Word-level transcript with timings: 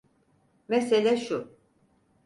Mesele 0.69 1.17
şu: 1.17 1.57